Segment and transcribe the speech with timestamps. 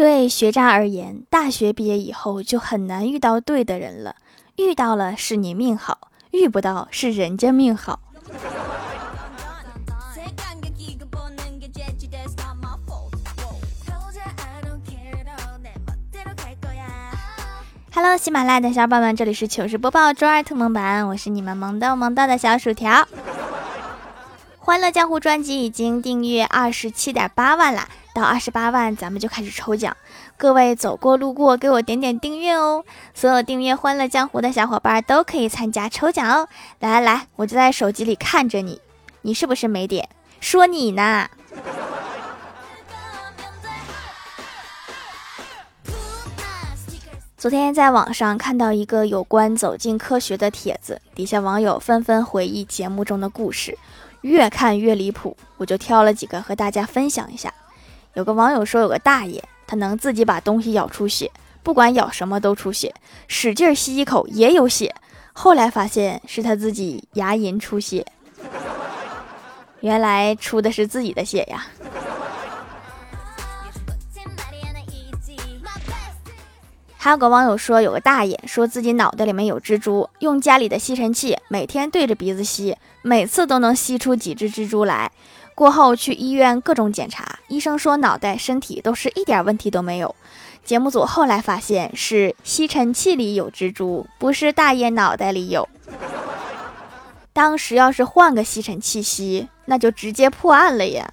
[0.00, 4.16] 对学渣而言，大学毕业以后就很难遇到对的人了。
[4.56, 8.00] 遇到了是你命好，遇不到是人家命好。
[17.92, 23.06] Hello，喜马拉雅的小伙伴们，这里是糗事播报周二特蒙版，我是你们萌逗萌逗的小薯条。
[24.70, 29.96] 欢乐江湖专辑已经订阅二十七点八万啦，到二十八万咱们就开始抽奖，
[30.36, 36.46] 各位走过路过给我点点订阅哦，所有订阅欢乐江湖的小伙伴都可以参加抽奖哦。
[36.78, 38.80] 来来来，我就在手机里看着你，
[39.22, 40.08] 你是不是没点？
[40.38, 41.28] 说你呢。
[47.36, 53.76] 昨天在网上看到一个有关走进科学的帖子，底下网友纷纷回忆节目中的故事，
[54.22, 57.52] 越看越离谱，我就挑了几个和大家分享一下。
[58.14, 61.30] 有个网友说，有个大爷，他能自己把东西咬出血，
[61.62, 62.94] 不管咬什么都出血，
[63.28, 64.94] 使劲吸一口也有血，
[65.32, 68.04] 后来发现是他自己牙龈出血，
[69.80, 71.66] 原来出的是自己的血呀。
[77.02, 85.10] 还有个网友说，有个大爷说自己脑袋里面有蜘蛛，用家里的吸尘器每天对着鼻子吸，每次都能吸出几只蜘蛛来。
[85.54, 90.14] 过后去医院各种检查，医生说脑袋、身体都是一点问题都没有。
[90.62, 95.66] 节目组后来发现是吸尘器里有蜘蛛，不是大爷脑袋里有。
[97.32, 101.10] 当时要是换个吸尘器吸，那就直接破案了呀。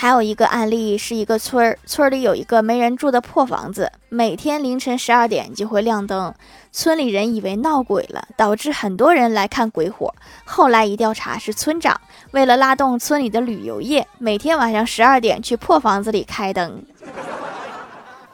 [0.00, 6.32] 还有一个案例是一个村儿，村里有一个没人住的破房子，每天凌晨十二点就会亮灯，
[6.70, 10.14] 村里人以为闹鬼了，导致很多人来看鬼火。
[10.44, 16.80] 后来一调查，是村长为了拉动村里的旅游业，每天晚上十二点去破房子里开灯。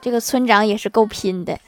[0.03, 1.59] 这个村长也是够拼的。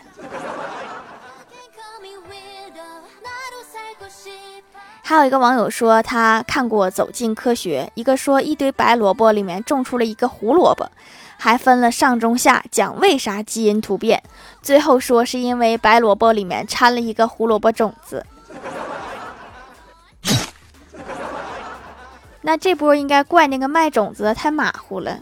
[5.09, 10.91] 还有一个网友说，他看过《走进科学》，一个说一堆白萝卜里面种出了一个胡萝卜，
[11.39, 14.21] 还分了上中下，讲为啥基因突变，
[14.63, 18.27] 最后说是因为白萝卜里面掺了一个胡萝卜种子。
[22.43, 25.21] 那这波应该怪那个卖种子的太马虎了。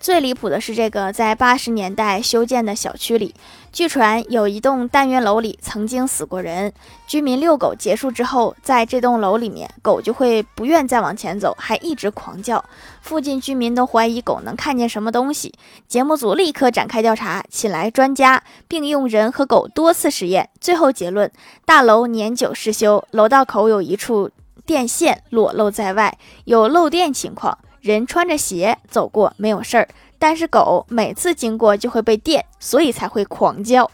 [0.00, 3.34] 最离谱的是，这个在八十年代修建的小区里，
[3.70, 6.72] 据传有一栋单元楼里曾经死过人。
[7.06, 12.64] 居民遛狗结束之后，在这栋楼里面，狗就会不愿再往前走，还一直狂叫。
[13.02, 15.52] 附近居民都怀疑狗能看见什么东西。
[15.86, 21.30] 节目组立刻展开调查，请来专家，并用人和狗多次实验，最后结论：
[21.66, 24.30] 大楼年久失修，楼道口有一处
[24.64, 27.58] 电线裸露在外，有漏电情况。
[27.80, 33.90] 人穿着鞋走过没有事儿，但是狗每次经过就会被电，所以才会狂叫。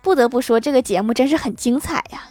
[0.00, 2.28] 不得不说，这个节目真是很精彩呀！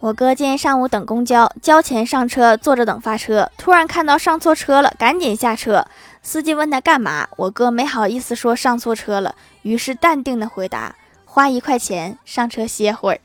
[0.00, 5.84] 我哥今天上午等公交，交钱上车，坐着等发车，突然看到上错车了，赶紧下车。
[6.22, 13.20] 司机问他干嘛，我哥没好意思说上错车了，于是淡定的回答：花一块钱上车歇会儿。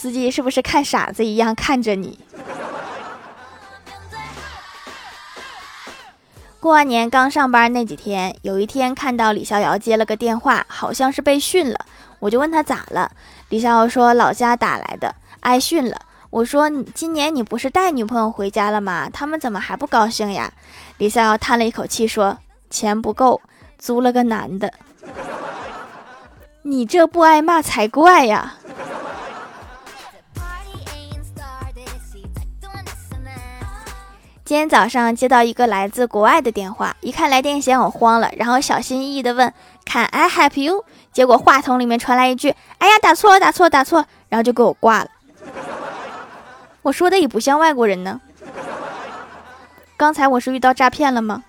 [0.00, 2.20] 司机是不是看傻子一样看着你？
[6.60, 11.84] 过完年刚上班那几天，有一天看到李逍遥接了个电话，好像是被训了，
[12.20, 13.10] 我就问他咋了。
[13.48, 16.00] 李逍遥说老家打来的，挨训了。
[16.30, 19.10] 我说今年你不是带女朋友回家了吗？
[19.12, 20.52] 他们怎么还不高兴呀？
[20.98, 22.38] 李逍遥叹了一口气说
[22.70, 23.40] 钱不够，
[23.80, 24.72] 租了个男的。
[26.62, 28.54] 你这不挨骂才怪呀！
[34.48, 39.52] 今天早上接到一个来自国外的电话，一看来电显我慌了，然后小心翼翼的问
[39.84, 45.10] ：“Can I help you？” 结果话筒里面传来一句：“哎呀，打错了，打错了，打错。”然后就给我挂了。
[46.80, 48.22] 我说的也不像外国人呢。
[49.98, 51.44] 刚才我是遇到诈骗了吗？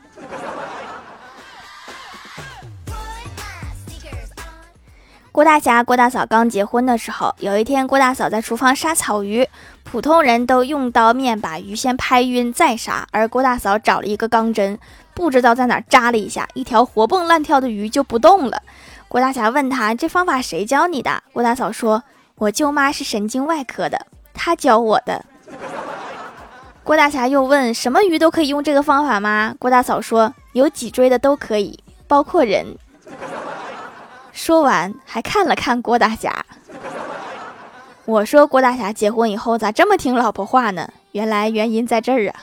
[5.39, 9.47] 郭大侠、郭大嫂刚结婚的时候，有一天郭大嫂在厨房杀草鱼。
[9.85, 14.77] 普通人都用刀面把鱼先拍晕再杀，而郭大嫂找了一个钢针，
[15.13, 18.61] 不知道在哪扎了一下，一条活蹦乱跳的鱼就不动了。
[19.07, 21.23] 郭大侠问他这方法谁教你的？
[21.31, 22.03] 郭大嫂说
[22.35, 25.23] ：“我舅妈是神经外科的，她教我的。”
[26.83, 32.75] 郭大侠又问：“什么鱼都可以用这个方法吗？”郭大嫂说：“有脊椎的都可以，包括人。
[34.31, 36.45] 说完还看了看郭大侠。
[38.05, 40.89] 我说郭大侠结婚以后咋这么听老婆话呢？
[41.11, 42.35] 原来原因在这儿啊。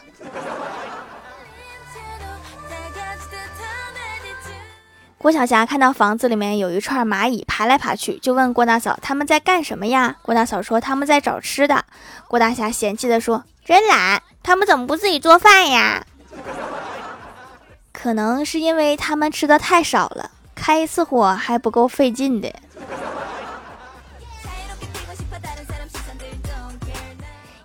[5.19, 10.17] 郭晓霞看到房子里面有一串蚂蚁爬来爬去，就问郭大嫂他们在干什么呀？
[10.23, 11.85] 郭大嫂说他们在找吃的。
[12.29, 16.07] 郭大侠嫌弃的说真懒，他们怎么不自己做饭呀？
[17.93, 20.31] 可能是因为他们吃的太少了，
[20.67, 22.53] 开一次火还不够费劲的。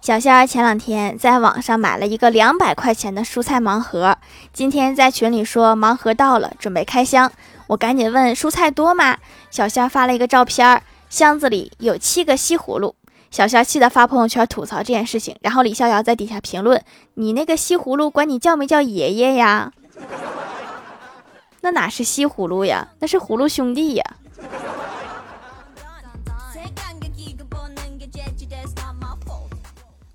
[0.01, 4.15] 小仙儿前两天在网上买了一个两百块钱的蔬菜盲盒，
[4.53, 7.31] 今天在群里说盲盒到了，准备开箱。
[7.65, 9.18] 我赶紧问蔬菜多吗？
[9.50, 12.95] 小仙儿发了一个照片，箱子里有七个西葫芦。
[13.31, 16.80] 小仙儿气得发朋友圈吐槽这件事情，然后李逍遥在底下评论
[17.15, 19.71] ：“你那个西葫芦管你叫没叫爷爷呀？
[21.61, 24.03] 那哪是西葫芦呀，那是葫芦兄弟呀。”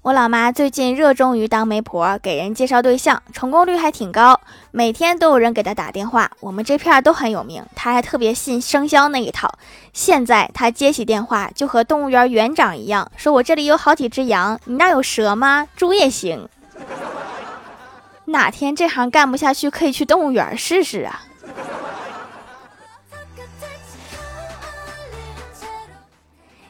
[0.02, 4.40] 我老妈最近热衷于当媒婆，给人介绍对象，成功率还挺高，
[4.70, 6.30] 每天都有人给她打电话。
[6.38, 9.52] 我们这片都很有名，她还特别信生肖那一套。
[9.92, 15.66] 现在她接起电话，就和动物园园长一样，说我这里有好几只羊，你那有蛇吗？
[15.74, 16.48] 猪也行。
[18.26, 21.22] 哪天这行干不下去，可以去动物园试试啊。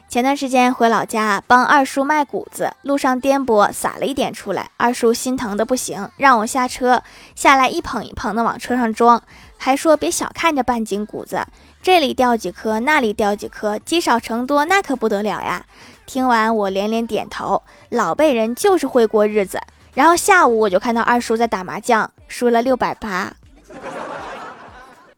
[0.09, 7.03] 前段时间回老家帮二叔卖谷子，路上颠簸撒了一点出来，二叔心疼的不行，让我下车
[7.35, 9.21] 下来一捧一捧的往车上装，
[9.57, 11.45] 还说别小看这半斤谷子，
[11.83, 15.65] 这里掉几颗，那里掉几颗，积少成多，那可不得了呀。
[16.05, 19.59] 听完我连连点头，老辈人就是会过日子。
[19.93, 23.33] 然后下午我就看到二叔在打麻将，输了六百八。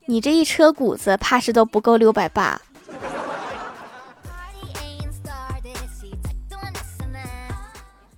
[0.07, 2.59] 你这一车谷子，怕是都不够六百八。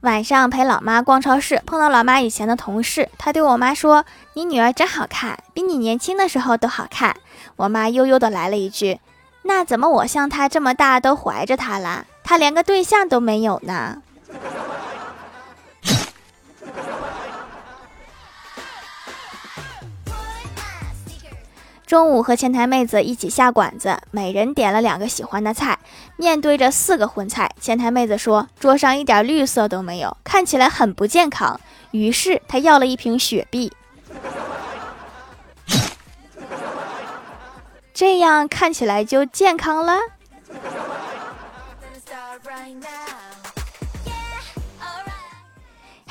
[0.01, 4.03] 晚上陪老妈逛超市，碰到老妈以前的同事，她对我妈说
[4.33, 7.15] ：“你女儿真好看，比你年轻的时候都好看。”
[7.55, 8.99] 我妈悠悠的来了一句
[9.43, 12.07] ：“那怎么我像她这么大都怀着她了？
[12.23, 14.01] 她连个对象都没有呢？”
[21.91, 25.77] 中午和前台妹子一起下馆子，每人点了两个喜欢的菜，
[26.15, 31.59] 面对着四个荤菜，前台妹子说桌上一点绿色都没有，看起来很不健康。
[31.91, 33.73] 于是她要了一瓶雪碧，
[37.93, 39.97] 这样看起来就健康了。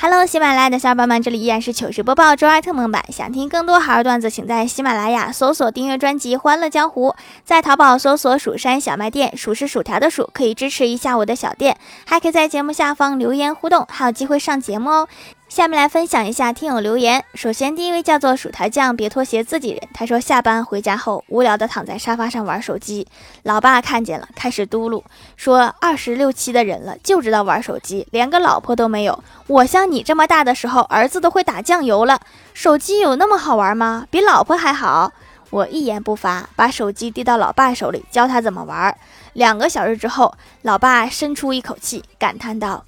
[0.02, 3.04] Hello，喜马拉雅的小伙伴们，这里依然是糗事播报周二特蒙版。
[3.12, 7.10] 想听更多好玩段子，请在喜马拉雅搜索订阅专辑《欢乐江湖》，
[7.44, 11.76] 在淘宝搜索“蜀山小卖店”，薯是薯条的薯，可以支持一下我的小店，
[12.06, 15.08] 还可以在节目下方留言互动，还有机会上节目哦。
[15.50, 17.24] 下面来分享一下听友留言。
[17.34, 19.82] 首先，第一位叫做薯条酱，别拖鞋自己人。
[19.92, 23.04] 他说下班回家后无聊的躺在沙发上玩手机，
[23.42, 25.02] 老爸看见了，开始嘟噜
[25.36, 29.24] 说：“二十六七的人了，就知道玩手机，连个老婆都没有。
[29.48, 32.20] 我像你这么大的时候，儿子都会打酱油了。
[32.54, 34.06] 手机有那么好玩吗？
[34.08, 35.12] 比老婆还好？”
[35.50, 38.96] 我一言不发，把手机递到老爸手里，教他怎么玩。
[39.32, 42.84] 两个小时之后，老爸深出一口气，感叹道：“。”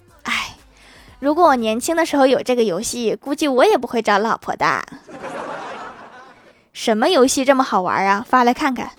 [1.22, 4.82] 如果我年轻的时候有这个游戏，估计我也不会找老婆的。
[6.74, 8.26] 什么游戏这么好玩啊？
[8.28, 8.90] 发来看看。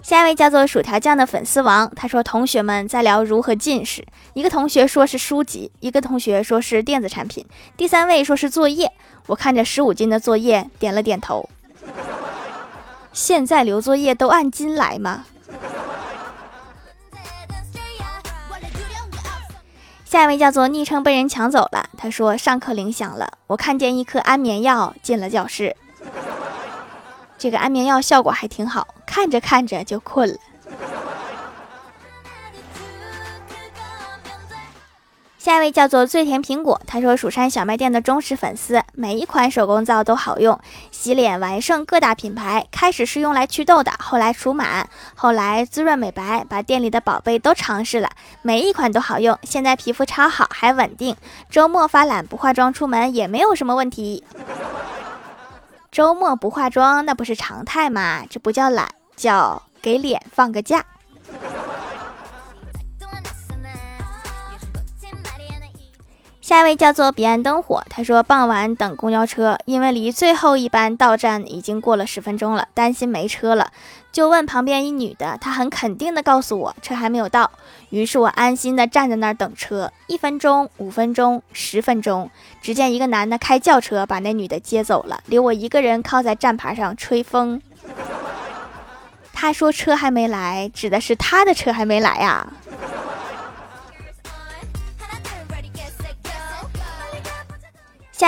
[0.00, 7.44] 下一位叫做薯条酱的粉丝王，他说：“同学们在聊如何近视，一个同学说是书籍，一个同学说是电子产品，
[7.76, 8.92] 第三位说是作业。
[9.26, 11.48] 我看着十五斤的作业，点了点头。
[13.12, 15.24] 现在留作业都按斤来吗？”
[20.10, 21.88] 下一位叫做昵称被人抢走了。
[21.96, 25.76] 他说：“上课铃响了，我看见一颗安眠药进了教室。
[27.38, 30.34] 这个安眠药效果还挺好，看着看着就困了。”
[35.40, 42.66] 下一位叫做最甜苹果，他说蜀山小卖店的忠实粉丝，每一款手工皂都好用，洗脸完胜各大品牌。
[42.70, 48.10] 开始是用来祛痘的，后来除螨，后来滋润美白，把店里的宝贝都尝试了，
[48.42, 49.38] 每一款都好用。
[49.44, 51.16] 现在皮肤超好，还稳定，
[51.48, 54.22] 周末发懒不化妆出门也没有什么问题。
[55.90, 58.26] 周末不化妆那不是常态吗？
[58.28, 60.84] 这不叫懒，叫给脸放个假。
[66.50, 73.70] 下一位叫做彼岸灯火，他说傍晚等公交车，因为离最后一班到站已经过了十分钟了，担心没车了，
[74.10, 77.48] 就问旁边一女的，她很肯定的告诉我车还没有到，
[77.90, 82.28] 于是我安心的站在那儿等车，一分钟、五分钟、十分钟，
[82.60, 87.62] 只见一个男的开轿车把那女的接走了，留我一个人靠在站牌上吹风。
[89.32, 92.44] 他说车还没来，指的是他的车还没来呀。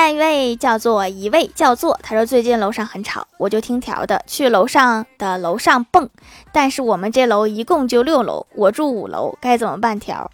[0.02, 6.10] 下一位叫做一位叫做，他说最近楼上很吵，我就听条的去楼上的楼上蹦，
[6.50, 10.00] 但是我们这楼一共就六楼，我住五楼，该怎么办？
[10.00, 10.28] 条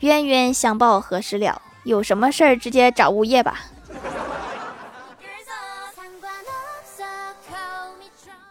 [0.00, 1.62] 冤冤相报何时了？
[1.84, 3.60] 有什么事儿直接找物业吧。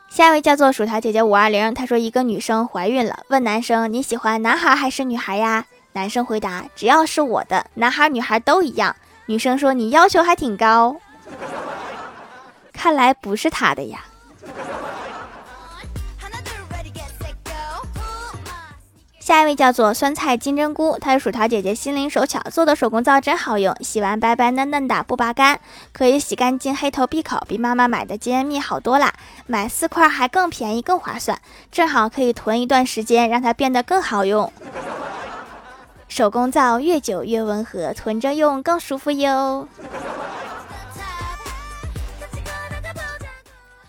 [0.10, 5.66] 下一位叫做薯条姐姐五二零，她说一个女生怀孕了，问男生你喜欢男孩还是女孩呀？
[5.92, 8.96] 男生回答只要是我的，男孩女孩都一样。
[9.26, 10.98] 女生说：“你要求还挺高，
[12.74, 14.06] 看来不是他的呀。”
[19.20, 25.62] 下一位叫做酸菜金针菇，她是薯条姐姐心灵手巧做的手工皂真好用，洗完白白嫩嫩的不拔干，
[25.94, 29.14] 可以洗干净黑头闭口，比妈妈买的洁颜蜜好多啦，
[29.46, 31.40] 买四块还更便宜更划算，
[31.72, 34.52] 正好可以囤一段时间，让它变得更好用。
[36.12, 39.66] 手工皂越久越温和，囤着用更舒服哟。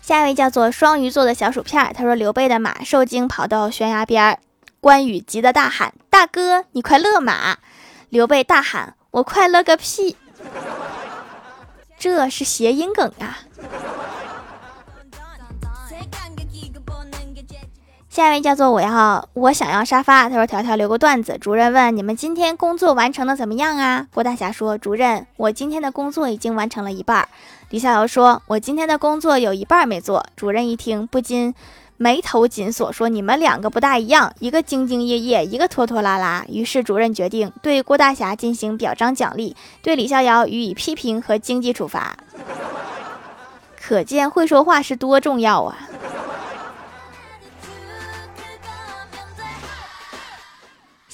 [0.01, 4.39] 下一位叫做双鱼座的小薯片，他说刘备的马受惊跑到悬崖边儿，
[4.79, 7.57] 关羽急得大喊：“大哥，你快勒马！”
[8.07, 10.15] 刘备大喊：“我快乐个屁！”
[11.99, 13.39] 这是谐音梗啊。
[18.13, 20.29] 下一位叫做我要我想要沙发。
[20.29, 27.27] 他说：“条条留个段子。”主任问：“你们今天工作完成的怎么样啊？”郭大侠说：“主任，我今天的工作已经完成了一半。”
[27.71, 31.55] 李逍遥说：“我今天的工作有一半没做。”主任一听不禁
[31.97, 42.15] 眉头紧锁，说：“你们两个不大一样，一个兢兢业业，一个拖拖拉拉。”于是主任决定对郭大侠进行表彰奖励，对李逍遥予以批评和经济处罚。
[43.81, 45.75] 可见会说话是多重要啊！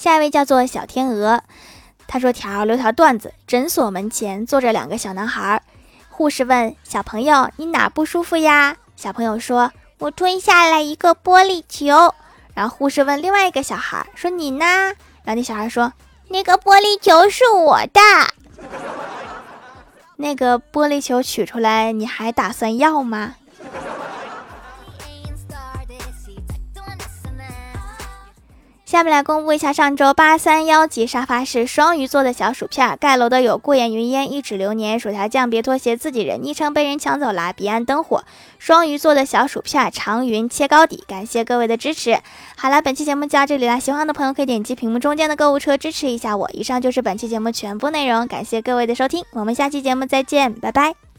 [0.00, 1.42] 下一位叫做小天鹅，
[2.06, 5.62] 他说：“条留条段子，诊所门前坐着两个小男孩，
[6.08, 8.78] 护士问小朋友：你哪不舒服呀？
[8.96, 12.14] 小朋友说：我吞下来一个玻璃球。
[12.54, 14.64] 然后护士问另外一个小孩说：你呢？
[15.22, 15.92] 然后那小孩说：
[16.28, 18.00] 那个玻璃球是我的。
[20.16, 23.34] 那个玻璃球取出来，你还打算要吗？”
[28.90, 38.24] 下面来公布一下上周八三幺级沙发是双鱼座的小薯片，盖楼的有过眼云烟、一指流年、薯条酱、别拖鞋、自己人昵称被人抢走了、彼岸灯火。
[38.58, 42.18] 双鱼座的小薯片长云切糕底，感谢各位的支持。
[42.56, 46.50] 好了，本期节目就到这里了，喜欢的朋友可以点击屏幕中间的购物车支持一下我。
[46.52, 51.09] 以上就是本期节目全部内容，感谢各位的收听，我们下期节目再见，拜拜。